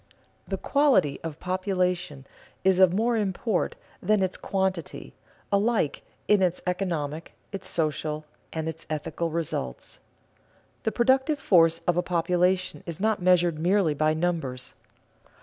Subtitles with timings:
[0.49, 2.25] _The quality of population
[2.63, 5.13] is of more import than its quantity,
[5.51, 9.99] alike in its economic, its social, and its ethical results.
[10.85, 14.73] The productive force of a population is not measured merely by numbers.